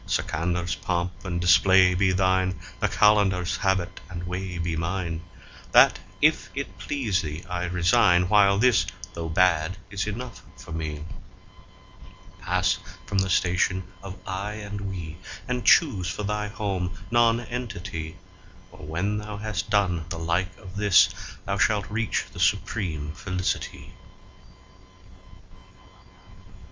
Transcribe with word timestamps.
Sikandar's3 0.07 0.81
pomp 0.81 1.25
and 1.25 1.39
display 1.39 1.93
be 1.93 2.11
thine, 2.11 2.59
the 2.79 2.87
Qalandar's4 2.89 3.57
habit 3.57 3.99
and 4.09 4.23
way 4.23 4.57
be 4.57 4.75
mine; 4.75 5.21
That, 5.73 5.99
if 6.19 6.49
it 6.55 6.79
please 6.79 7.21
thee, 7.21 7.45
I 7.47 7.65
resign, 7.65 8.27
while 8.27 8.57
this, 8.57 8.87
though 9.13 9.29
bad, 9.29 9.77
is 9.91 10.07
enough 10.07 10.41
for 10.57 10.71
me. 10.71 11.05
Pass 12.41 12.79
from 13.05 13.19
the 13.19 13.29
station 13.29 13.83
of 14.01 14.17
"I" 14.25 14.53
and 14.53 14.81
"We," 14.89 15.17
and 15.47 15.63
choose 15.63 16.09
for 16.09 16.23
thy 16.23 16.47
home 16.47 16.97
Nonentity, 17.11 18.17
For 18.71 18.77
when 18.83 19.19
thou 19.19 19.37
has 19.37 19.61
done 19.61 20.05
the 20.09 20.17
like 20.17 20.57
of 20.57 20.77
this, 20.77 21.09
thou 21.45 21.59
shalt 21.59 21.91
reach 21.91 22.25
the 22.33 22.39
supreme 22.39 23.11
Felicity. 23.11 23.93